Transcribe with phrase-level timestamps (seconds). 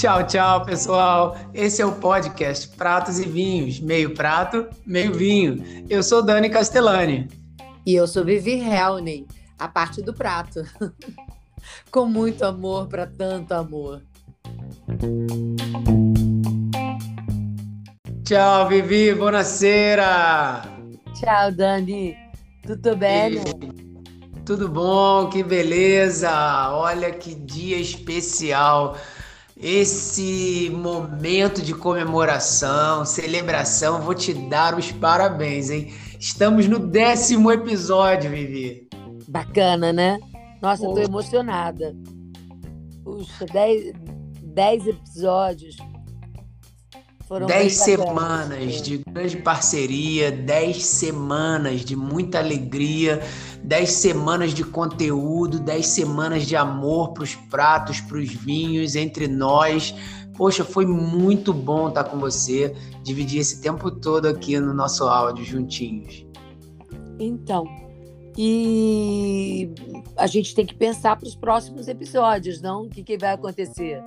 [0.00, 1.36] Tchau, tchau, pessoal.
[1.52, 5.62] Esse é o podcast Pratos e Vinhos, meio prato, meio vinho.
[5.90, 7.28] Eu sou Dani Castellani.
[7.84, 9.26] E eu sou Vivi Helney,
[9.58, 10.62] a parte do prato.
[11.92, 14.00] Com muito amor para tanto amor.
[18.24, 20.62] Tchau, Vivi, buonasera.
[21.12, 22.16] Tchau, Dani.
[22.66, 23.34] Tudo bem?
[23.34, 23.79] E...
[24.50, 26.28] Tudo bom, que beleza.
[26.72, 28.96] Olha que dia especial
[29.56, 35.94] esse momento de comemoração, celebração, vou te dar os parabéns, hein?
[36.18, 38.88] Estamos no décimo episódio, Vivi.
[39.28, 40.18] Bacana, né?
[40.60, 40.94] Nossa, oh.
[40.94, 41.94] tô emocionada.
[43.04, 43.92] Puxa, dez,
[44.42, 45.76] dez episódios.
[47.30, 53.20] Foram dez semanas de grande parceria, dez semanas de muita alegria,
[53.62, 59.28] dez semanas de conteúdo, dez semanas de amor para os pratos, para os vinhos, entre
[59.28, 59.94] nós.
[60.36, 62.74] Poxa, foi muito bom estar com você,
[63.04, 66.26] dividir esse tempo todo aqui no nosso áudio juntinhos.
[67.16, 67.64] Então,
[68.36, 69.70] e
[70.16, 72.86] a gente tem que pensar para os próximos episódios, não?
[72.86, 74.02] O que, que vai acontecer?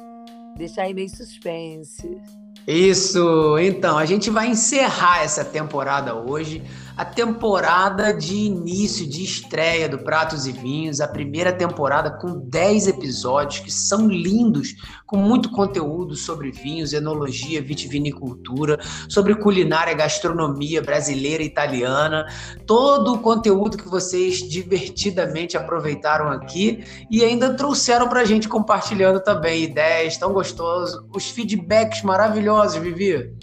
[0.58, 2.22] Deixar aí meio suspense.
[2.68, 6.64] Isso, então, a gente vai encerrar essa temporada hoje
[6.96, 12.88] a temporada de início, de estreia do Pratos e Vinhos, a primeira temporada com 10
[12.88, 21.42] episódios que são lindos, com muito conteúdo sobre vinhos, enologia, vitivinicultura, sobre culinária, gastronomia brasileira
[21.42, 22.28] e italiana,
[22.68, 29.20] todo o conteúdo que vocês divertidamente aproveitaram aqui e ainda trouxeram para a gente compartilhando
[29.20, 33.34] também ideias tão gostosas, os feedbacks maravilhosos, Vivi.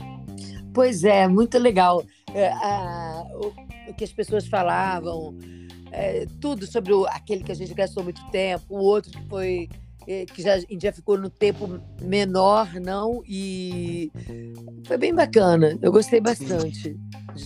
[0.72, 2.04] Pois é, muito legal.
[2.32, 5.36] É, a, o, o, que as pessoas falavam,
[5.90, 9.68] é, tudo sobre o, aquele que a gente gastou muito tempo, o outro que foi
[10.06, 14.10] é, que já, já ficou no tempo menor, não, e
[14.84, 15.78] foi bem bacana.
[15.80, 16.96] Eu gostei bastante.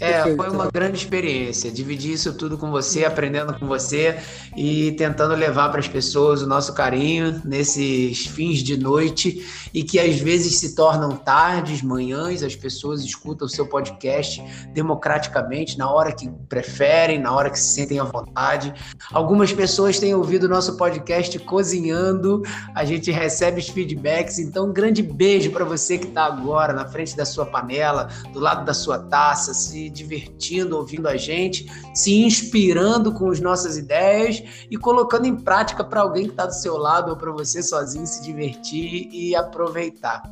[0.00, 1.70] É, foi uma grande experiência.
[1.70, 4.18] Dividir isso tudo com você, aprendendo com você
[4.56, 9.98] e tentando levar para as pessoas o nosso carinho nesses fins de noite e que
[9.98, 14.42] às vezes se tornam tardes, manhãs, as pessoas escutam o seu podcast
[14.72, 18.72] democraticamente, na hora que preferem, na hora que se sentem à vontade.
[19.12, 22.42] Algumas pessoas têm ouvido o nosso podcast cozinhando,
[22.74, 24.38] a gente recebe os feedbacks.
[24.38, 28.38] Então, um grande beijo para você que está agora na frente da sua panela, do
[28.38, 34.40] lado da sua taça, se divertindo, ouvindo a gente, se inspirando com as nossas ideias
[34.70, 38.06] e colocando em prática para alguém que está do seu lado ou para você sozinho
[38.06, 40.22] se divertir e aproveitar.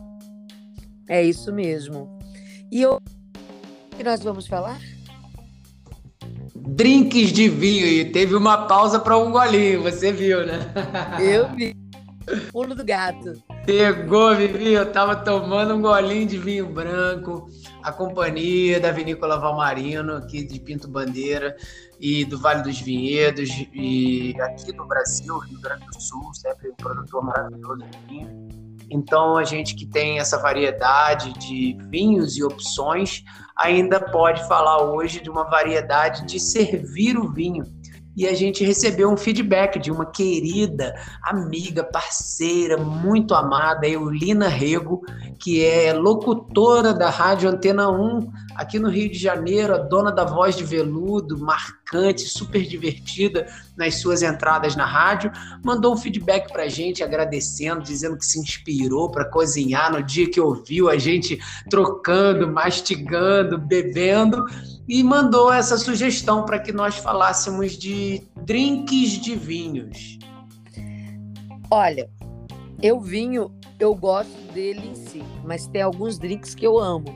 [1.08, 2.16] É isso mesmo.
[2.70, 3.00] E o
[3.96, 4.80] que nós vamos falar?
[6.54, 10.72] Drinks de vinho e teve uma pausa para um golinho, você viu, né?
[11.20, 11.74] Eu vi.
[12.52, 13.42] Pulo do gato.
[13.66, 14.72] Pegou, Vivi.
[14.72, 17.48] Eu tava tomando um golinho de vinho branco,
[17.82, 21.56] a companhia da Vinícola Valmarino, aqui de Pinto Bandeira
[22.00, 26.74] e do Vale dos Vinhedos, e aqui no Brasil, Rio Grande do Sul, sempre um
[26.74, 28.48] produtor maravilhoso de vinho.
[28.90, 33.24] Então, a gente que tem essa variedade de vinhos e opções,
[33.56, 37.64] ainda pode falar hoje de uma variedade de servir o vinho
[38.16, 45.02] e a gente recebeu um feedback de uma querida amiga, parceira, muito amada, Eulina Rego,
[45.38, 50.24] que é locutora da Rádio Antena 1 aqui no Rio de Janeiro, a dona da
[50.24, 53.46] voz de veludo, marcante, super divertida
[53.76, 55.32] nas suas entradas na rádio,
[55.64, 60.40] mandou um feedback pra gente agradecendo, dizendo que se inspirou para cozinhar no dia que
[60.40, 61.38] ouviu a gente
[61.70, 64.44] trocando, mastigando, bebendo
[64.88, 70.18] e mandou essa sugestão para que nós falássemos de drinks de vinhos.
[71.70, 72.10] Olha,
[72.82, 77.06] eu vinho, eu gosto dele em si, mas tem alguns drinks que eu amo.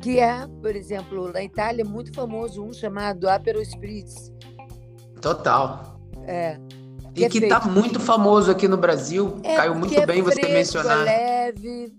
[0.00, 4.32] Que é, por exemplo, na Itália é muito famoso um chamado Aperol Spritz.
[5.20, 6.00] Total.
[6.26, 6.58] É.
[7.12, 9.38] Que e é que está muito famoso aqui no Brasil.
[9.42, 11.00] É, Caiu muito é bem fresco, você mencionar.
[11.00, 11.94] É leve,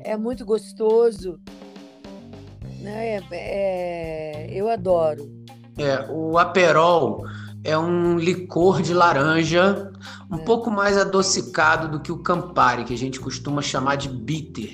[0.00, 1.40] é muito gostoso.
[2.80, 3.20] Né?
[3.30, 5.30] É, eu adoro.
[5.78, 7.24] É, o Aperol
[7.62, 9.90] é um licor de laranja
[10.30, 10.44] um é.
[10.44, 14.70] pouco mais adocicado do que o Campari, que a gente costuma chamar de bitter.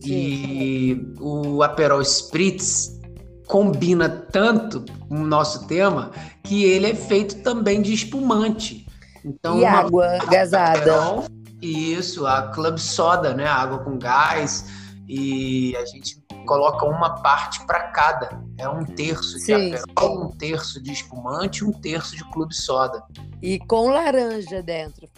[0.00, 0.12] Sim.
[0.12, 3.00] E o Aperol Spritz
[3.46, 6.10] combina tanto com o nosso tema
[6.42, 8.86] que ele é feito também de espumante.
[9.24, 10.78] Então, e água gasada.
[10.80, 11.24] Aperol,
[11.62, 13.46] isso, a club soda, né?
[13.46, 14.66] água com gás.
[15.08, 18.40] E a gente coloca uma parte para cada.
[18.56, 19.74] É um terço de Sim.
[19.74, 23.02] aperol, um terço de espumante, um terço de clube soda.
[23.42, 25.08] E com laranja dentro.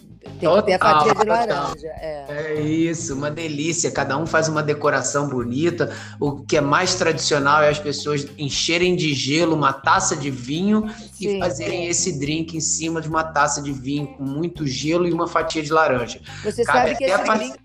[0.41, 1.87] Tem que ter a fatia de laranja.
[1.87, 2.25] É.
[2.29, 2.61] é.
[2.61, 3.91] isso, uma delícia.
[3.91, 5.95] Cada um faz uma decoração bonita.
[6.21, 10.89] O que é mais tradicional é as pessoas encherem de gelo uma taça de vinho
[11.13, 11.37] Sim.
[11.37, 15.13] e fazerem esse drink em cima de uma taça de vinho com muito gelo e
[15.13, 16.21] uma fatia de laranja.
[16.43, 17.57] Você sabe que esse drink...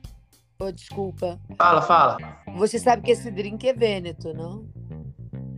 [0.60, 1.40] Oh, desculpa.
[1.58, 2.18] Fala, fala.
[2.56, 4.66] Você sabe que esse drink é Vêneto, não?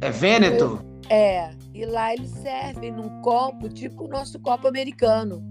[0.01, 0.83] É Vêneto?
[1.09, 1.51] É.
[1.73, 5.43] E lá eles servem num copo, tipo o nosso copo americano.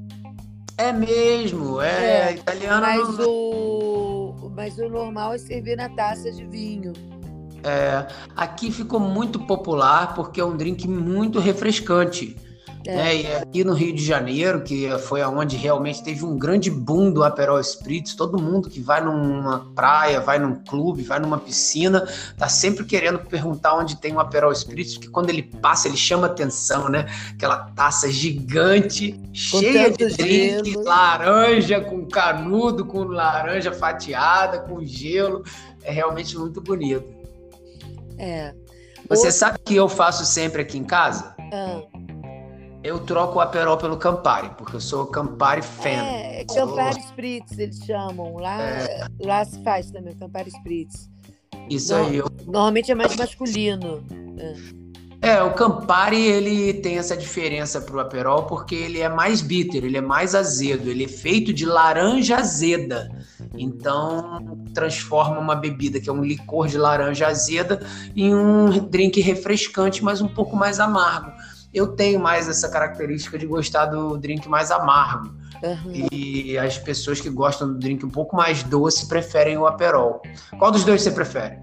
[0.78, 2.80] É mesmo, é, é italiano.
[2.80, 3.28] Mas, não...
[3.28, 6.92] o, mas o normal é servir na taça de vinho.
[7.64, 12.36] É, aqui ficou muito popular porque é um drink muito refrescante.
[12.86, 12.94] É.
[12.94, 13.16] Né?
[13.16, 17.22] E aqui no Rio de Janeiro, que foi aonde realmente teve um grande boom do
[17.22, 22.06] Aperol Spritz, todo mundo que vai numa praia, vai num clube, vai numa piscina,
[22.36, 26.26] tá sempre querendo perguntar onde tem um Aperol Spritz, porque quando ele passa, ele chama
[26.26, 27.06] atenção, né?
[27.34, 30.84] Aquela taça gigante, com cheia de drink, gelo.
[30.84, 35.44] laranja com canudo, com laranja fatiada, com gelo.
[35.84, 37.04] É realmente muito bonito.
[38.18, 38.54] É.
[39.08, 41.34] Você sabe que eu faço sempre aqui em casa?
[41.52, 42.01] Ah
[42.82, 45.90] eu troco o Aperol pelo Campari, porque eu sou Campari fan.
[45.90, 48.36] É, Campari Spritz, eles chamam.
[48.36, 49.06] Lá, é.
[49.20, 51.08] lá se faz também, Campari Spritz.
[51.70, 52.16] Isso aí.
[52.16, 52.28] Eu...
[52.44, 54.02] Normalmente é mais masculino.
[55.22, 55.34] É.
[55.34, 55.42] é.
[55.42, 60.00] o Campari ele tem essa diferença pro Aperol porque ele é mais bitter, ele é
[60.00, 63.10] mais azedo, ele é feito de laranja azeda.
[63.56, 67.86] Então, transforma uma bebida que é um licor de laranja azeda
[68.16, 71.30] em um drink refrescante, mas um pouco mais amargo
[71.72, 75.34] eu tenho mais essa característica de gostar do drink mais amargo.
[75.62, 76.08] Uhum.
[76.12, 80.20] E as pessoas que gostam do drink um pouco mais doce preferem o Aperol.
[80.58, 81.58] Qual dos dois você prefere?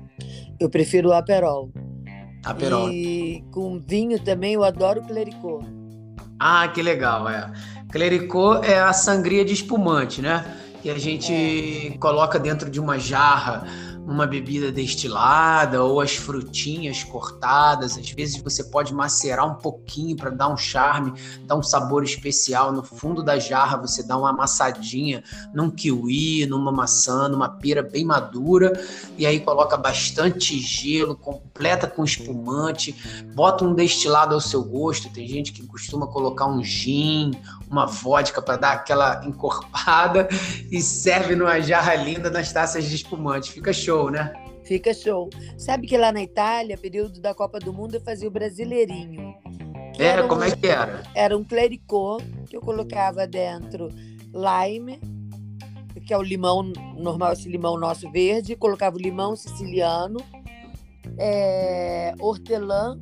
[0.60, 1.72] Eu prefiro o Aperol.
[2.46, 2.90] Aperol.
[2.90, 5.66] E com vinho também eu adoro o Clericot.
[6.40, 7.52] Ah, que legal, é.
[7.92, 10.46] Clericot é a sangria de espumante, né?
[10.82, 11.98] Que a gente é.
[11.98, 13.66] coloca dentro de uma jarra
[14.06, 17.98] uma bebida destilada ou as frutinhas cortadas.
[17.98, 21.14] Às vezes você pode macerar um pouquinho para dar um charme,
[21.46, 22.72] dar um sabor especial.
[22.72, 25.24] No fundo da jarra você dá uma amassadinha
[25.54, 28.74] num kiwi, numa maçã, numa pera bem madura
[29.18, 32.96] e aí coloca bastante gelo, completa com espumante,
[33.36, 35.10] bota um destilado ao seu gosto.
[35.10, 37.32] Tem gente que costuma colocar um gin,
[37.70, 40.28] uma vodka para dar aquela encorpada
[40.72, 43.52] e serve numa jarra linda nas taças de espumante.
[43.52, 44.34] Fica show, né?
[44.64, 45.30] Fica show.
[45.58, 49.36] Sabe que lá na Itália, período da Copa do Mundo, eu fazia o brasileirinho.
[49.98, 51.04] Era, como é que era?
[51.14, 53.90] Era um clericot que eu colocava dentro
[54.34, 55.00] lime,
[56.06, 56.64] que é o limão
[56.98, 60.20] normal, esse limão nosso verde, colocava o limão siciliano,
[61.18, 63.00] é, hortelã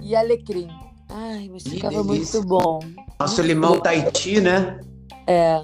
[0.00, 0.68] e alecrim.
[1.08, 2.80] Ai, mas ficava muito bom.
[3.18, 4.80] Nosso limão Tahiti, né?
[5.26, 5.62] É.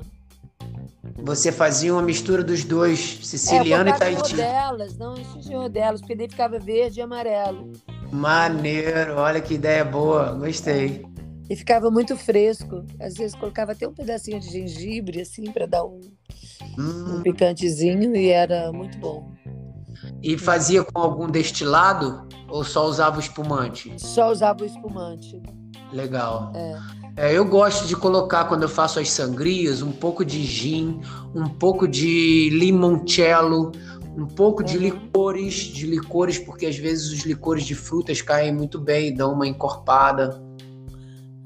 [1.24, 4.30] Você fazia uma mistura dos dois, siciliano é, e Tahiti.
[4.32, 7.72] rodelas, não enchia de rodelas, porque daí ficava verde e amarelo.
[8.10, 11.04] Maneiro, olha que ideia boa, gostei.
[11.50, 12.84] E ficava muito fresco.
[13.00, 16.00] Às vezes colocava até um pedacinho de gengibre, assim, para dar um,
[16.78, 17.16] hum.
[17.16, 19.32] um picantezinho, e era muito bom.
[20.22, 23.92] E fazia com algum destilado ou só usava o espumante?
[23.98, 25.42] Só usava o espumante.
[25.92, 26.52] Legal.
[26.54, 27.02] É.
[27.16, 31.00] É, eu gosto de colocar, quando eu faço as sangrias, um pouco de gin,
[31.34, 33.72] um pouco de limoncello,
[34.16, 34.66] um pouco uhum.
[34.66, 39.14] de licores, de licores, porque às vezes os licores de frutas caem muito bem e
[39.14, 40.42] dão uma encorpada.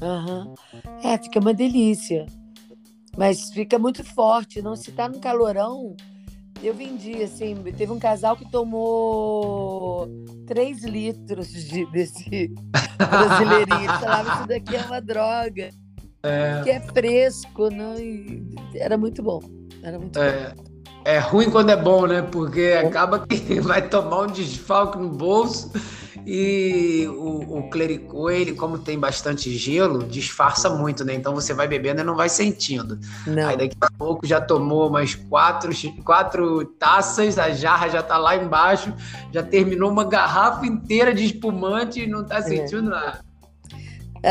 [0.00, 0.54] Uhum.
[1.02, 2.26] É, fica uma delícia.
[3.16, 5.96] Mas fica muito forte, não se tá no calorão,
[6.66, 10.08] eu vendi, assim, teve um casal que tomou
[10.46, 12.52] 3 litros de, desse
[12.98, 14.00] brasileirinho.
[14.00, 15.70] Falava, isso daqui é uma droga.
[16.22, 16.60] É.
[16.64, 17.94] Que é fresco, não?
[17.96, 18.42] E
[18.74, 19.40] era muito bom.
[19.82, 20.50] Era muito é.
[20.54, 20.64] bom.
[21.04, 22.22] É ruim quando é bom, né?
[22.22, 25.70] Porque acaba que vai tomar um desfalque no bolso
[26.28, 31.14] e o, o clericô, ele, como tem bastante gelo, disfarça muito, né?
[31.14, 32.98] Então você vai bebendo e não vai sentindo.
[33.24, 33.48] Não.
[33.48, 35.70] Aí daqui a pouco já tomou umas quatro,
[36.04, 38.92] quatro taças, a jarra já tá lá embaixo,
[39.32, 42.42] já terminou uma garrafa inteira de espumante e não tá é.
[42.42, 42.90] sentindo é.
[42.90, 43.24] nada.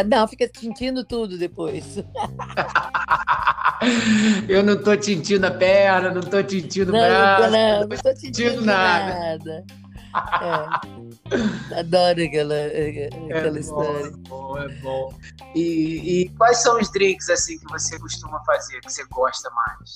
[0.06, 2.04] Não, fica sentindo tudo depois.
[4.50, 8.16] Eu não tô sentindo a perna, não tô sentindo o braço, não, não, não tô
[8.18, 9.14] sentindo nada.
[9.14, 9.64] nada.
[10.16, 11.80] É.
[11.80, 14.12] Adoro aquela, aquela é história.
[14.30, 15.14] Bom, é bom, é bom.
[15.54, 19.96] E, e, quais são os drinks assim que você costuma fazer, que você gosta mais?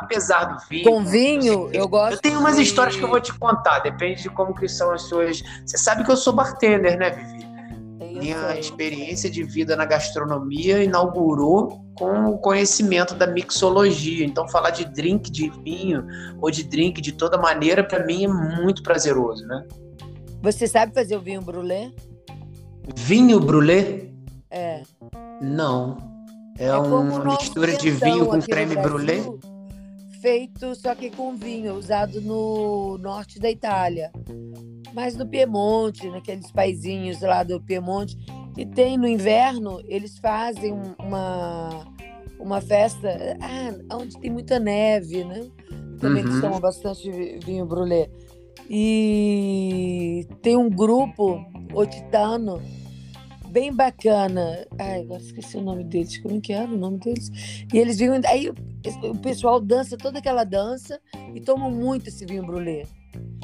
[0.00, 0.84] Apesar do vinho.
[0.84, 2.14] Com vinho, eu gosto.
[2.14, 5.02] Eu tenho umas histórias que eu vou te contar, depende de como que são as
[5.02, 5.42] suas.
[5.66, 7.49] Você sabe que eu sou bartender, né, Vivi?
[8.10, 14.24] Minha experiência de vida na gastronomia inaugurou com o conhecimento da mixologia.
[14.24, 16.06] Então, falar de drink de vinho
[16.40, 19.66] ou de drink de toda maneira, para mim é muito prazeroso, né?
[20.42, 21.90] Você sabe fazer o vinho brulé?
[22.96, 24.08] Vinho brulé?
[24.50, 24.82] É.
[25.40, 25.96] Não.
[26.58, 29.22] É, é uma mistura de vinho com creme brulé?
[30.20, 34.10] Feito só que com vinho, usado no norte da Itália
[34.92, 38.16] mas no Piemonte, naqueles paizinhos lá do Piemonte.
[38.56, 41.86] E tem no inverno, eles fazem uma,
[42.38, 43.08] uma festa
[43.40, 45.48] ah, onde tem muita neve, né?
[46.00, 46.34] Também uhum.
[46.34, 47.10] que toma bastante
[47.44, 48.10] vinho brulé.
[48.68, 52.60] E tem um grupo otitano
[53.50, 54.66] bem bacana.
[54.78, 56.18] Ai, agora esqueci o nome deles.
[56.18, 57.30] Como é que era o nome deles?
[57.72, 58.20] E eles vinham.
[58.26, 61.00] Aí o pessoal dança toda aquela dança
[61.34, 62.84] e tomam muito esse vinho brulé.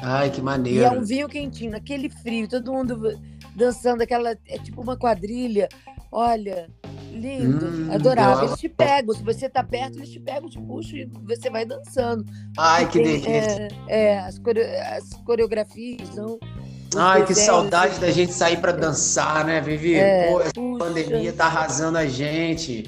[0.01, 0.79] Ai, que maneiro.
[0.79, 3.19] E é um vinho quentinho, naquele frio, todo mundo
[3.55, 4.31] dançando aquela.
[4.47, 5.67] É tipo uma quadrilha.
[6.11, 6.69] Olha,
[7.11, 8.45] lindo, hum, adorável.
[8.45, 11.65] Eles te pegam, se você tá perto, eles te pegam, te puxam e você vai
[11.65, 12.23] dançando.
[12.57, 13.67] Ai, que tem, delícia.
[13.87, 14.61] É, é as, core...
[14.61, 16.39] as, coreografias são.
[16.95, 19.95] Ai, que saudade da gente sair para dançar, né, Vivi?
[19.95, 22.85] É, Pô, a pandemia tá arrasando a gente.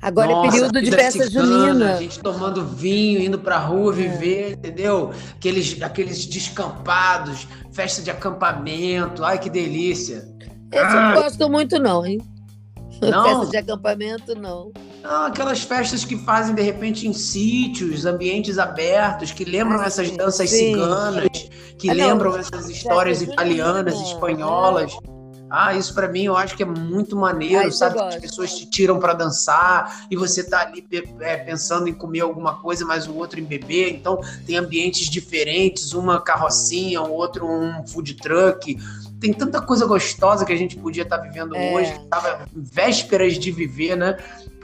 [0.00, 1.94] Agora é Nossa, é período de festa junina.
[1.94, 3.96] A gente tomando vinho, indo pra rua é.
[3.96, 5.12] viver, entendeu?
[5.36, 9.24] Aqueles, aqueles descampados, festa de acampamento.
[9.24, 10.28] Ai, que delícia.
[10.72, 10.92] Esse ah.
[10.92, 12.20] eu não gosto muito, não, hein?
[13.00, 13.24] Não?
[13.24, 14.72] Festa de acampamento, não.
[15.02, 20.10] Não, aquelas festas que fazem, de repente, em sítios, ambientes abertos, que lembram ah, essas
[20.12, 20.72] danças sim.
[20.72, 21.28] ciganas,
[21.78, 24.92] que ah, lembram essas histórias italianas, espanholas.
[24.92, 25.15] É.
[25.48, 28.00] Ah, isso para mim eu acho que é muito maneiro, ah, sabe?
[28.00, 30.84] As pessoas te tiram para dançar e você tá ali
[31.20, 33.90] é, pensando em comer alguma coisa, mas o outro em beber.
[33.90, 38.76] Então tem ambientes diferentes, uma carrocinha, o outro um food truck.
[39.20, 41.74] Tem tanta coisa gostosa que a gente podia estar tá vivendo é.
[41.74, 44.16] hoje, que tava vésperas de viver, né?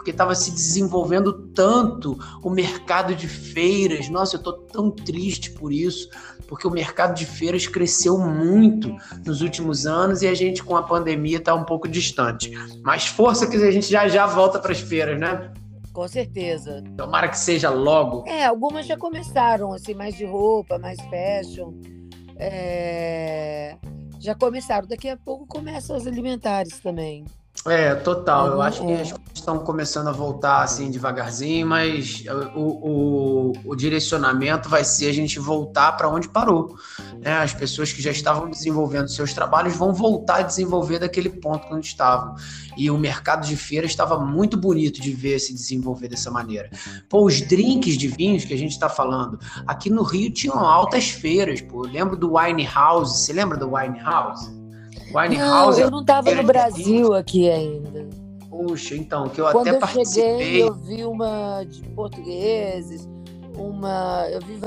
[0.02, 4.08] porque estava se desenvolvendo tanto o mercado de feiras.
[4.08, 6.10] Nossa, eu estou tão triste por isso,
[6.48, 8.92] porque o mercado de feiras cresceu muito
[9.24, 12.50] nos últimos anos e a gente com a pandemia está um pouco distante.
[12.82, 15.52] Mas força que a gente já já volta para as feiras, né?
[15.92, 16.82] Com certeza.
[16.96, 18.24] Tomara que seja logo.
[18.26, 21.74] É, algumas já começaram, assim, mais de roupa, mais fashion.
[22.36, 23.76] É...
[24.22, 24.86] Já começaram.
[24.86, 27.24] Daqui a pouco começam as alimentares também.
[27.64, 28.48] É, total.
[28.48, 32.24] Eu acho que as coisas estão começando a voltar assim devagarzinho, mas
[32.56, 36.76] o, o, o direcionamento vai ser a gente voltar para onde parou.
[37.20, 37.38] Né?
[37.38, 41.86] As pessoas que já estavam desenvolvendo seus trabalhos vão voltar a desenvolver daquele ponto onde
[41.86, 42.34] estavam.
[42.76, 46.68] E o mercado de feira estava muito bonito de ver se desenvolver dessa maneira.
[47.08, 49.38] Pô, os drinks de vinhos que a gente está falando,
[49.68, 51.60] aqui no Rio tinham altas feiras.
[51.60, 51.86] Pô.
[51.86, 53.20] Eu lembro do Wine House.
[53.20, 54.61] Você lembra do Wine House?
[55.14, 55.78] Winehouse.
[55.78, 58.08] Não, eu não estava no Brasil aqui ainda.
[58.48, 60.38] Puxa, então, que eu Quando até eu participei.
[60.38, 63.08] Cheguei, eu vi uma de portugueses,
[63.56, 64.26] uma.
[64.30, 64.60] Eu vi.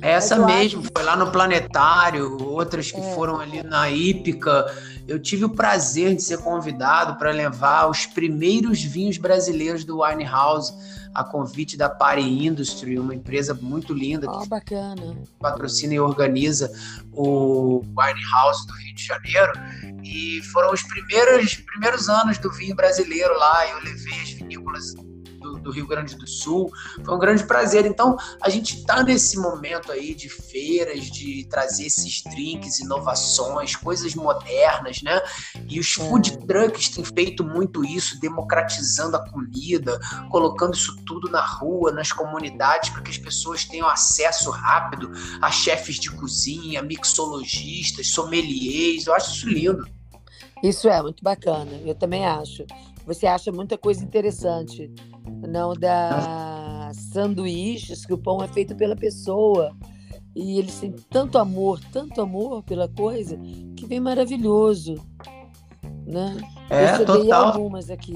[0.00, 0.90] Essa mesmo, acho...
[0.94, 3.14] foi lá no Planetário, outras que é.
[3.14, 4.66] foram ali na Hípica.
[5.08, 10.74] Eu tive o prazer de ser convidado para levar os primeiros vinhos brasileiros do Winehouse
[11.14, 15.16] a convite da Party Industry, uma empresa muito linda oh, que bacana.
[15.38, 16.70] patrocina e organiza
[17.12, 19.52] o Wine House do Rio de Janeiro.
[20.04, 23.68] E foram os primeiros, primeiros anos do vinho brasileiro lá.
[23.68, 24.94] Eu levei as vinícolas
[25.58, 26.70] do, Rio Grande do Sul.
[27.04, 27.86] Foi um grande prazer.
[27.86, 34.14] Então, a gente está nesse momento aí de feiras, de trazer esses drinks, inovações, coisas
[34.14, 35.20] modernas, né?
[35.68, 36.46] E os food é.
[36.46, 39.98] trucks têm feito muito isso, democratizando a comida,
[40.30, 45.10] colocando isso tudo na rua, nas comunidades, para que as pessoas tenham acesso rápido
[45.40, 49.06] a chefes de cozinha, mixologistas, sommeliers.
[49.06, 49.98] Eu acho isso lindo.
[50.62, 52.64] Isso é muito bacana, eu também acho.
[53.06, 54.92] Você acha muita coisa interessante
[55.46, 59.74] não da sanduíches, que o pão é feito pela pessoa.
[60.34, 63.36] E eles têm tanto amor, tanto amor pela coisa,
[63.76, 64.94] que vem maravilhoso.
[66.06, 66.36] Né?
[66.70, 67.70] É, total.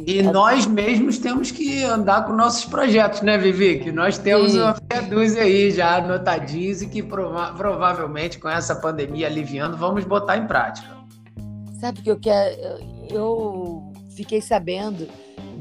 [0.07, 3.81] E nós mesmos temos que andar com nossos projetos, né, Vivi?
[3.81, 4.61] Que nós temos Sim.
[4.61, 10.05] uma meia dúzia aí já anotadinhos e que prova provavelmente com essa pandemia aliviando, vamos
[10.05, 10.89] botar em prática.
[11.81, 12.57] Sabe que eu quero.
[13.11, 15.09] Eu fiquei sabendo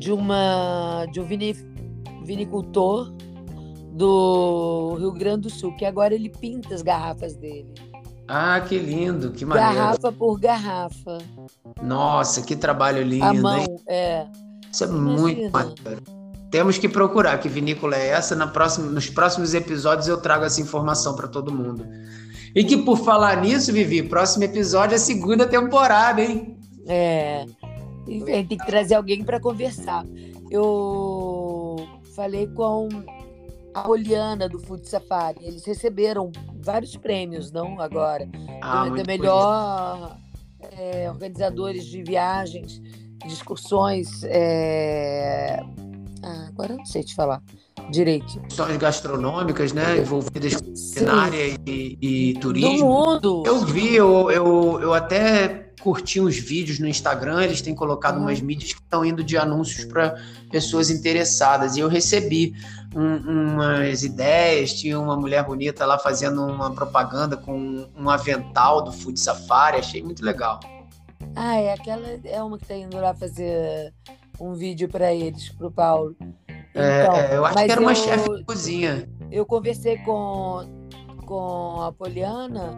[0.01, 1.27] de uma de um
[2.23, 3.13] vinicultor
[3.93, 7.71] do Rio Grande do Sul, que agora ele pinta as garrafas dele.
[8.27, 9.75] Ah, que lindo, que maneiro.
[9.75, 11.19] Garrafa por garrafa.
[11.83, 13.25] Nossa, que trabalho lindo.
[13.25, 13.67] A mão, hein?
[13.87, 14.25] é.
[14.71, 16.01] Isso é muito maneiro.
[16.49, 18.35] Temos que procurar que vinícola é essa.
[18.35, 21.85] Na próxima, nos próximos episódios eu trago essa informação para todo mundo.
[22.55, 26.57] E que por falar nisso, Vivi, próximo episódio é a segunda temporada, hein?
[26.87, 27.45] É.
[28.05, 30.05] Tem que trazer alguém para conversar.
[30.49, 31.75] Eu
[32.15, 32.89] falei com
[33.73, 35.39] a Oliana do Food Safari.
[35.41, 36.31] Eles receberam
[36.61, 38.27] vários prêmios, não agora.
[38.61, 40.17] Ah, da muito melhor
[40.77, 44.23] é, organizadores de viagens, de excursões.
[44.25, 45.59] é,
[46.23, 47.41] Ah, agora eu não sei te falar
[47.89, 48.39] direito.
[48.41, 49.97] Questões gastronômicas, né?
[49.97, 52.85] Envolvidas culinária e, e Do turismo.
[52.87, 53.43] mundo.
[53.45, 58.39] Eu vi, eu, eu, eu até curti uns vídeos no Instagram, eles têm colocado umas
[58.39, 60.15] mídias que estão indo de anúncios para
[60.51, 61.75] pessoas interessadas.
[61.75, 62.53] E eu recebi
[62.95, 68.91] um- umas ideias, tinha uma mulher bonita lá fazendo uma propaganda com um avental do
[68.91, 70.59] Food Safari, achei muito legal.
[71.35, 73.93] Ah, é aquela é uma que tá indo lá fazer
[74.39, 76.15] um vídeo para eles, pro Paulo.
[76.73, 79.09] É, Então, é, eu acho mas que era uma eu- chefe de cozinha.
[79.31, 80.61] Eu conversei com,
[81.25, 82.73] com a Poliana,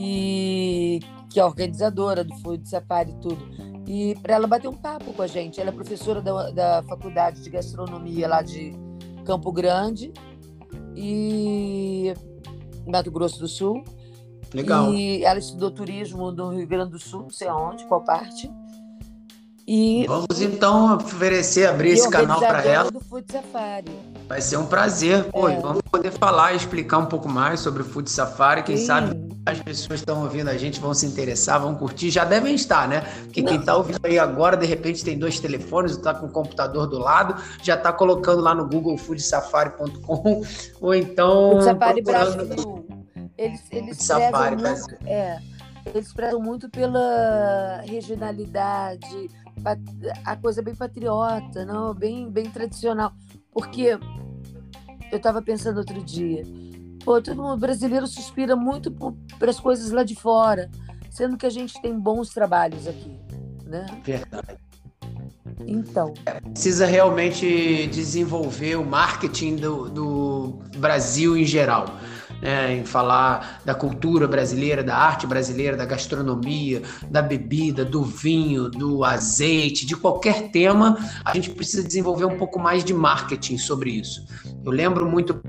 [0.00, 3.48] e, que é organizadora do Food Safari e tudo,
[3.84, 5.60] e para ela bater um papo com a gente.
[5.60, 8.72] Ela é professora da, da Faculdade de Gastronomia lá de
[9.24, 10.12] Campo Grande
[10.94, 12.14] e
[12.86, 13.82] Mato Grosso do Sul.
[14.54, 14.92] Legal.
[14.94, 18.50] E ela estudou turismo no Rio Grande do Sul, não sei aonde, qual parte.
[19.66, 22.90] E, Vamos então oferecer, abrir esse canal para ela.
[22.90, 23.92] do Food Safari.
[24.26, 25.24] Vai ser um prazer.
[25.24, 25.60] Pô, É.
[25.60, 28.62] vamos poder falar e explicar um pouco mais sobre o Food Safari.
[28.62, 28.86] Quem Sim.
[28.86, 32.10] sabe as pessoas estão ouvindo a gente vão se interessar, vão curtir.
[32.10, 33.00] Já devem estar, né?
[33.24, 36.86] Porque quem está ouvindo aí agora, de repente, tem dois telefones, está com o computador
[36.86, 40.42] do lado, já está colocando lá no Google foodsafari.com
[40.80, 42.86] ou então Food Safari procurando Brasil.
[43.36, 44.98] Eles, eles Safari prezam Brasil.
[45.00, 45.42] muito, é,
[45.94, 49.30] eles prezam muito pela regionalidade,
[50.24, 53.12] a coisa bem patriota, não, bem, bem tradicional.
[53.52, 53.98] Porque
[55.10, 56.42] eu estava pensando outro dia,
[57.04, 58.90] pô, todo mundo brasileiro suspira muito
[59.38, 60.70] para as coisas lá de fora,
[61.10, 63.18] sendo que a gente tem bons trabalhos aqui,
[63.64, 63.86] né?
[64.04, 64.58] Verdade.
[65.66, 66.14] Então,
[66.52, 71.86] Precisa realmente desenvolver o marketing do, do Brasil em geral.
[72.40, 78.68] né, em falar da cultura brasileira, da arte brasileira, da gastronomia, da bebida, do vinho,
[78.68, 83.90] do azeite, de qualquer tema, a gente precisa desenvolver um pouco mais de marketing sobre
[83.90, 84.24] isso.
[84.64, 85.40] Eu lembro muito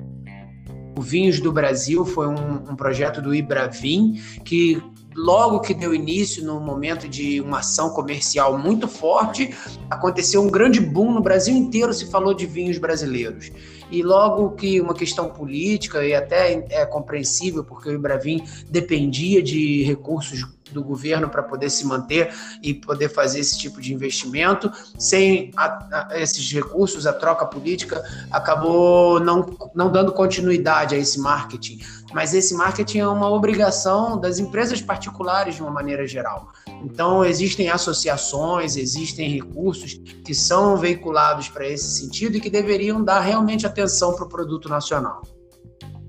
[1.02, 4.82] Vinhos do Brasil foi um, um projeto do Ibravin que
[5.16, 9.54] logo que deu início no momento de uma ação comercial muito forte,
[9.90, 13.52] aconteceu um grande boom no Brasil inteiro se falou de vinhos brasileiros.
[13.92, 19.84] E logo que uma questão política e até é compreensível porque o Ibravin dependia de
[19.84, 24.72] recursos do governo para poder se manter e poder fazer esse tipo de investimento.
[24.98, 31.20] Sem a, a, esses recursos, a troca política acabou não, não dando continuidade a esse
[31.20, 31.80] marketing.
[32.14, 36.52] Mas esse marketing é uma obrigação das empresas particulares de uma maneira geral.
[36.84, 43.20] Então, existem associações, existem recursos que são veiculados para esse sentido e que deveriam dar
[43.20, 45.22] realmente atenção para o produto nacional.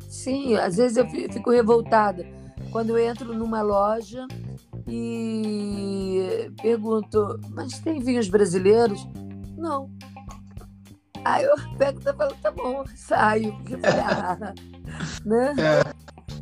[0.09, 2.27] sim, às vezes eu fico revoltada
[2.71, 4.27] quando eu entro numa loja
[4.87, 9.07] e pergunto, mas tem vinhos brasileiros?
[9.57, 9.91] Não.
[11.25, 13.57] Aí eu pego e falo, tá bom, saio.
[15.25, 15.55] Né?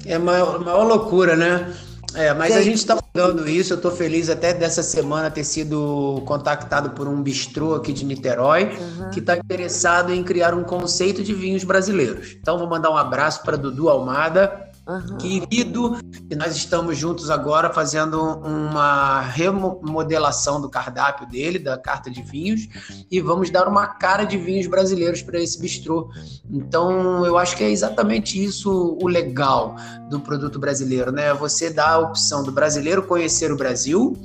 [0.06, 1.70] É a maior, maior loucura, né?
[2.14, 2.58] É, mas Sim.
[2.58, 3.72] a gente está mudando isso.
[3.72, 8.68] Eu estou feliz até dessa semana ter sido contactado por um bistrô aqui de Niterói
[8.78, 9.10] Uhum.
[9.10, 12.36] que está interessado em criar um conceito de vinhos brasileiros.
[12.40, 15.18] Então vou mandar um abraço para Dudu Almada, Uhum.
[15.18, 15.98] querido,
[16.30, 22.66] e nós estamos juntos agora fazendo uma remodelação do cardápio dele, da carta de vinhos,
[23.10, 26.08] e vamos dar uma cara de vinhos brasileiros para esse bistrô.
[26.50, 29.76] Então, eu acho que é exatamente isso o legal
[30.08, 31.34] do produto brasileiro, né?
[31.34, 34.16] Você dá a opção do brasileiro conhecer o Brasil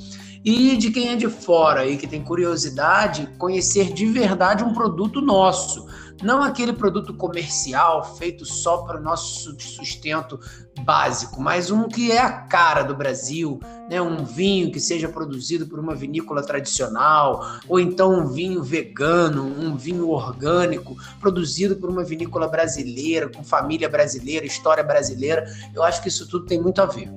[0.46, 5.20] e de quem é de fora e que tem curiosidade conhecer de verdade um produto
[5.20, 5.86] nosso.
[6.24, 10.40] Não aquele produto comercial feito só para o nosso sustento
[10.84, 13.60] básico, mas um que é a cara do Brasil,
[13.90, 14.02] né?
[14.02, 19.76] um vinho que seja produzido por uma vinícola tradicional, ou então um vinho vegano, um
[19.76, 25.46] vinho orgânico, produzido por uma vinícola brasileira, com família brasileira, história brasileira.
[25.76, 27.12] Eu acho que isso tudo tem muito a ver.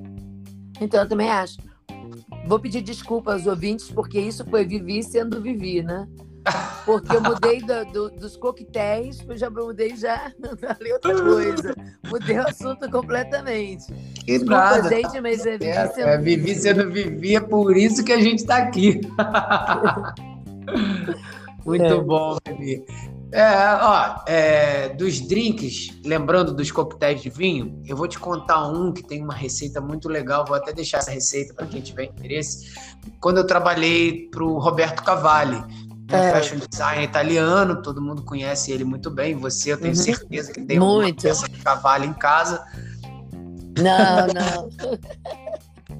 [0.79, 1.57] Então, eu também acho.
[2.45, 6.07] Vou pedir desculpa aos ouvintes, porque isso foi Vivi sendo Vivi, né?
[6.85, 11.75] Porque eu mudei do, do, dos coquetéis, eu já mudei já falei outra coisa.
[12.05, 13.85] Mudei o assunto completamente.
[14.25, 14.89] Que nada.
[14.89, 18.21] gente, mas é Vivi é, sendo é, Vivi sendo Vivi, é por isso que a
[18.21, 19.01] gente está aqui.
[21.65, 22.01] Muito é.
[22.01, 22.85] bom, Vivi.
[23.31, 23.43] É,
[23.81, 29.03] ó, é, dos drinks, lembrando dos coquetéis de vinho, eu vou te contar um que
[29.03, 30.45] tem uma receita muito legal.
[30.45, 32.73] Vou até deixar essa receita para quem tiver interesse.
[33.19, 35.61] Quando eu trabalhei para o Roberto Cavalli,
[36.11, 36.31] um é.
[36.31, 39.35] fashion design italiano, todo mundo conhece ele muito bem.
[39.35, 40.01] Você, eu tenho uhum.
[40.01, 41.25] certeza que tem muito.
[41.25, 42.65] uma peça de cavalo em casa.
[43.77, 44.69] Não, não.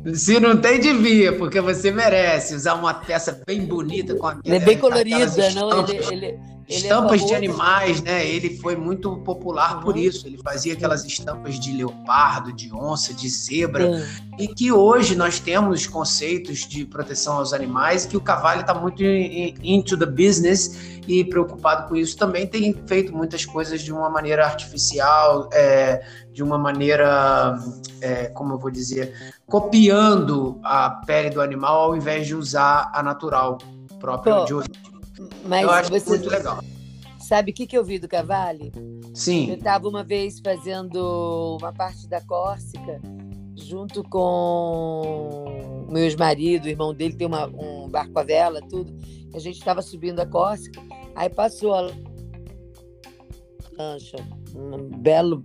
[0.13, 4.41] Se não tem, devia, porque você merece usar uma peça bem bonita com aquela.
[4.45, 5.85] Ele é bem colorida, não?
[5.85, 8.25] Ele, ele, estampas é de animais, né?
[8.27, 9.81] Ele foi muito popular uhum.
[9.81, 10.27] por isso.
[10.27, 14.05] Ele fazia aquelas estampas de leopardo, de onça, de zebra, uhum.
[14.37, 19.01] e que hoje nós temos conceitos de proteção aos animais, que o cavalo está muito
[19.03, 24.45] into the business e preocupado com isso também tem feito muitas coisas de uma maneira
[24.45, 27.57] artificial, é, de uma maneira,
[28.01, 29.13] é, como eu vou dizer,
[29.45, 33.57] copiando a pele do animal ao invés de usar a natural
[33.99, 34.45] própria Pô.
[34.45, 34.86] de origem.
[35.45, 36.09] Mas eu acho você...
[36.09, 36.63] muito legal.
[37.19, 38.71] Sabe o que, que eu vi do Cavalli?
[39.13, 39.49] Sim.
[39.49, 43.01] Eu estava uma vez fazendo uma parte da Córcega
[43.57, 48.95] junto com meu ex-marido, o irmão dele tem uma, um barco a vela, tudo.
[49.33, 50.81] A gente estava subindo a Córcega,
[51.15, 51.91] aí passou a
[53.77, 54.17] lancha,
[54.55, 55.43] um belo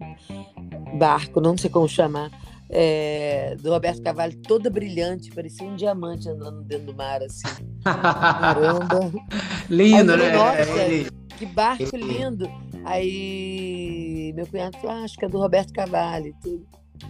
[0.98, 2.30] barco, não sei como chamar,
[2.74, 7.46] é, do Roberto Cavalli, toda brilhante, parecia um diamante andando dentro do mar, assim.
[7.84, 9.12] Caramba.
[9.68, 10.32] lindo, né?
[10.32, 11.10] Nossa, Ele...
[11.36, 12.50] que barco lindo.
[12.84, 16.34] Aí meu cunhado falou, ah, acho que é do Roberto Cavalli.
[16.42, 16.66] Tudo.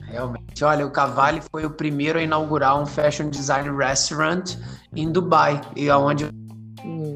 [0.06, 0.64] Realmente.
[0.64, 4.56] Olha, o Cavalli foi o primeiro a inaugurar um fashion design restaurant
[4.94, 6.28] em Dubai, e aonde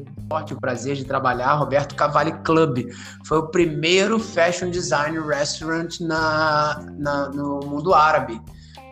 [0.05, 0.45] hum.
[0.51, 2.85] o prazer de trabalhar, Roberto Cavalli Club.
[3.25, 8.41] Foi o primeiro fashion design restaurant na, na no mundo árabe.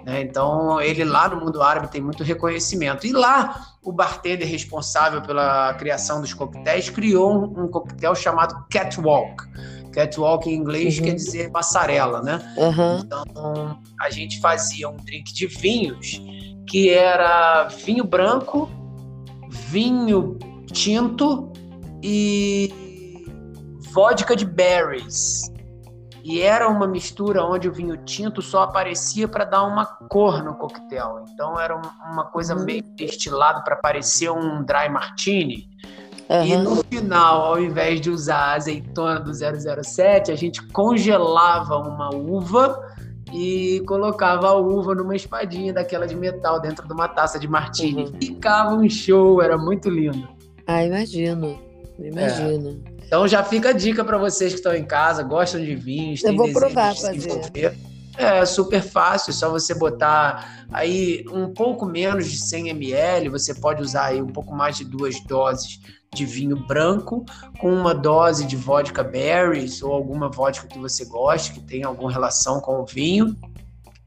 [0.06, 0.22] Né?
[0.22, 3.08] Então, ele lá no mundo árabe tem muito reconhecimento.
[3.08, 9.44] E lá, o bartender responsável pela criação dos coquetéis criou um, um coquetel chamado Catwalk.
[9.92, 11.06] Catwalk em inglês uhum.
[11.06, 12.40] quer dizer passarela, né?
[12.58, 13.00] Uhum.
[13.00, 16.22] Então, a gente fazia um drink de vinhos
[16.68, 18.70] que era vinho branco,
[19.50, 20.38] vinho
[20.76, 21.52] tinto
[22.04, 23.26] e
[23.94, 25.50] vodka de berries.
[26.24, 30.56] E era uma mistura onde o vinho tinto só aparecia para dar uma cor no
[30.56, 31.24] coquetel.
[31.32, 31.80] Então era
[32.12, 32.66] uma coisa uhum.
[32.66, 35.70] meio destilado para parecer um dry martini.
[36.28, 36.46] Uhum.
[36.46, 42.10] E no final, ao invés de usar a azeitona do 007, a gente congelava uma
[42.10, 42.82] uva
[43.32, 48.06] e colocava a uva numa espadinha daquela de metal dentro de uma taça de martini.
[48.06, 48.14] Uhum.
[48.20, 50.35] Ficava um show, era muito lindo.
[50.68, 51.60] Ah, imagino.
[52.00, 52.82] Imagino.
[52.92, 52.96] É.
[53.06, 56.36] Então já fica a dica para vocês que estão em casa, gostam de vinhos, Eu
[56.36, 57.76] vou provar fazer.
[58.18, 63.54] É super fácil, é só você botar aí um pouco menos de 100 ml, você
[63.54, 65.82] pode usar aí um pouco mais de duas doses
[66.14, 67.26] de vinho branco
[67.60, 72.10] com uma dose de vodka berries ou alguma vodka que você goste, que tenha alguma
[72.10, 73.36] relação com o vinho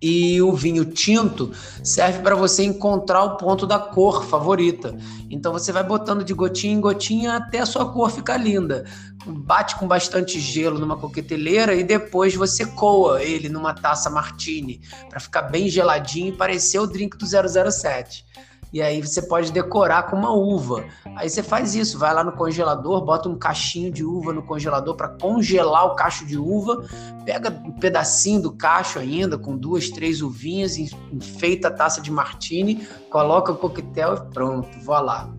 [0.01, 4.97] e o vinho tinto serve para você encontrar o ponto da cor favorita.
[5.29, 8.85] Então você vai botando de gotinha em gotinha até a sua cor ficar linda.
[9.27, 14.81] Bate com bastante gelo numa coqueteleira e depois você coa ele numa taça martini
[15.11, 18.25] para ficar bem geladinho e parecer o drink do 007.
[18.73, 20.85] E aí você pode decorar com uma uva.
[21.17, 24.95] Aí você faz isso, vai lá no congelador, bota um cachinho de uva no congelador
[24.95, 26.85] para congelar o cacho de uva,
[27.25, 32.87] pega um pedacinho do cacho ainda, com duas, três uvinhas, enfeita a taça de martini,
[33.11, 35.31] coloca o coquetel e pronto, vá lá.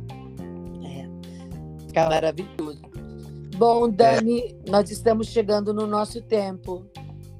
[0.84, 1.08] É,
[1.86, 2.82] fica maravilhoso.
[3.56, 4.72] Bom, Dani, é.
[4.72, 6.86] nós estamos chegando no nosso tempo.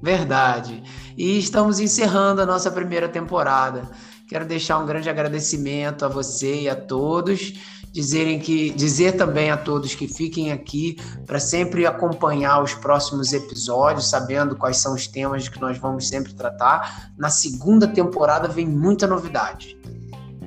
[0.02, 0.84] Verdade.
[1.18, 3.90] E estamos encerrando a nossa primeira temporada.
[4.30, 7.54] Quero deixar um grande agradecimento a você e a todos.
[7.92, 14.08] Dizerem que, dizer também a todos que fiquem aqui para sempre acompanhar os próximos episódios,
[14.08, 17.12] sabendo quais são os temas que nós vamos sempre tratar.
[17.18, 19.76] Na segunda temporada vem muita novidade.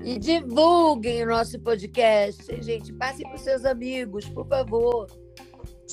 [0.05, 2.93] E divulguem o nosso podcast, gente.
[2.93, 5.09] Passem para seus amigos, por favor.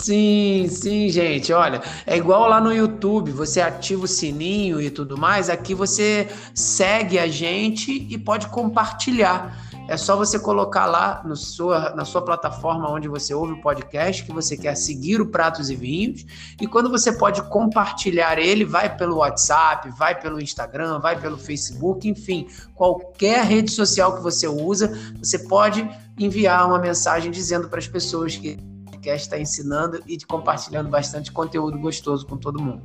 [0.02, 1.52] Sim, sim, gente.
[1.52, 5.50] Olha, é igual lá no YouTube, você ativa o sininho e tudo mais.
[5.50, 9.68] Aqui você segue a gente e pode compartilhar.
[9.90, 14.24] é só você colocar lá no sua, na sua plataforma onde você ouve o podcast
[14.24, 16.26] que você quer seguir o Pratos e Vinhos.
[16.62, 22.08] E quando você pode compartilhar ele, vai pelo WhatsApp, vai pelo Instagram, vai pelo Facebook,
[22.08, 25.86] enfim, qualquer rede social que você usa, você pode
[26.18, 28.69] enviar uma mensagem dizendo para as pessoas que
[29.00, 32.84] podcast está ensinando e compartilhando bastante conteúdo gostoso com todo mundo.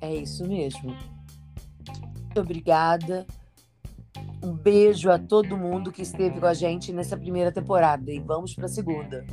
[0.00, 0.96] É isso mesmo.
[2.16, 3.26] Muito obrigada.
[4.42, 8.54] Um beijo a todo mundo que esteve com a gente nessa primeira temporada e vamos
[8.54, 9.24] para a segunda.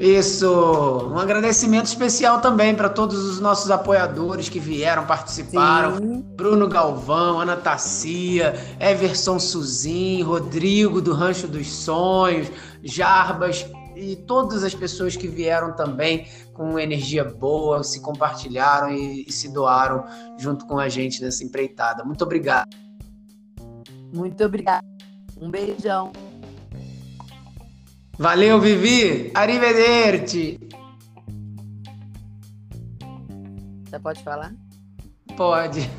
[0.00, 1.10] Isso!
[1.12, 5.98] Um agradecimento especial também para todos os nossos apoiadores que vieram, participaram.
[5.98, 6.22] Sim.
[6.34, 12.50] Bruno Galvão, Ana Tacia, Everson Suzin, Rodrigo do Rancho dos Sonhos,
[12.82, 19.30] Jarbas e todas as pessoas que vieram também com energia boa, se compartilharam e, e
[19.30, 20.06] se doaram
[20.38, 22.02] junto com a gente nessa empreitada.
[22.04, 22.70] Muito obrigado.
[24.14, 24.86] Muito obrigada.
[25.38, 26.10] Um beijão.
[28.20, 29.30] Valeu, Vivi.
[29.34, 30.60] Arrivederci.
[33.86, 34.54] Você pode falar?
[35.38, 35.90] Pode.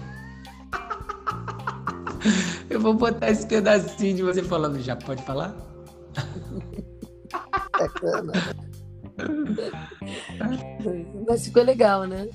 [2.69, 4.95] Eu vou botar esse pedacinho de você falando já.
[4.95, 5.55] Pode falar?
[7.71, 8.34] Bacana.
[11.27, 12.29] Mas ficou legal, né?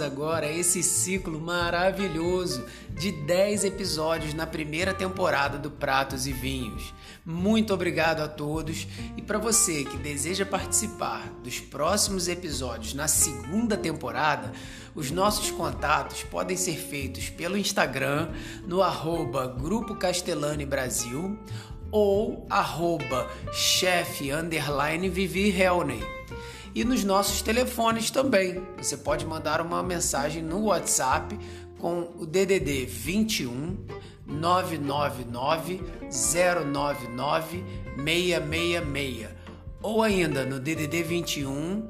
[0.00, 6.94] Agora esse ciclo maravilhoso de 10 episódios na primeira temporada do Pratos e Vinhos.
[7.24, 13.76] Muito obrigado a todos e para você que deseja participar dos próximos episódios na segunda
[13.76, 14.52] temporada,
[14.94, 18.30] os nossos contatos podem ser feitos pelo Instagram
[18.66, 21.38] no arroba Grupo Castelani Brasil
[21.90, 26.14] ou arroba chefe underline Vivi Helney
[26.74, 28.60] e nos nossos telefones também.
[28.76, 31.38] Você pode mandar uma mensagem no WhatsApp
[31.78, 33.76] com o DDD 21
[34.26, 37.64] 999 099
[37.96, 39.28] 666
[39.82, 41.86] ou ainda no DDD 21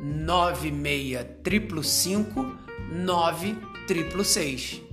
[0.00, 2.58] 96555
[2.92, 4.87] 9666.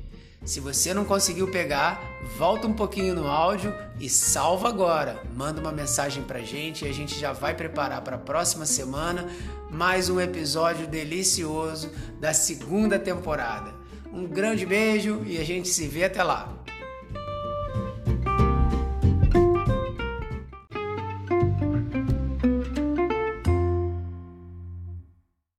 [0.45, 1.99] Se você não conseguiu pegar,
[2.37, 5.23] volta um pouquinho no áudio e salva agora.
[5.35, 9.27] Manda uma mensagem pra gente e a gente já vai preparar para a próxima semana
[9.71, 13.73] mais um episódio delicioso da segunda temporada.
[14.13, 16.54] Um grande beijo e a gente se vê até lá.